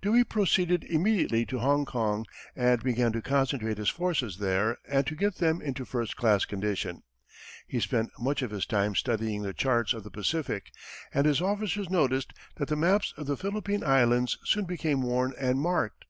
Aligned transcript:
Dewey 0.00 0.22
proceeded 0.22 0.84
immediately 0.84 1.44
to 1.46 1.58
Hong 1.58 1.84
Kong, 1.84 2.24
and 2.54 2.80
began 2.84 3.10
to 3.10 3.20
concentrate 3.20 3.78
his 3.78 3.88
forces 3.88 4.36
there 4.38 4.78
and 4.88 5.04
to 5.08 5.16
get 5.16 5.38
them 5.38 5.60
into 5.60 5.84
first 5.84 6.14
class 6.16 6.44
condition. 6.44 7.02
He 7.66 7.80
spent 7.80 8.12
much 8.16 8.42
of 8.42 8.52
his 8.52 8.64
time 8.64 8.94
studying 8.94 9.42
the 9.42 9.52
charts 9.52 9.92
of 9.92 10.04
the 10.04 10.10
Pacific, 10.12 10.70
and 11.12 11.26
his 11.26 11.42
officers 11.42 11.90
noticed 11.90 12.32
that 12.58 12.68
the 12.68 12.76
maps 12.76 13.12
of 13.16 13.26
the 13.26 13.36
Philippine 13.36 13.82
Islands 13.82 14.38
soon 14.44 14.66
became 14.66 15.02
worn 15.02 15.32
and 15.36 15.58
marked. 15.60 16.04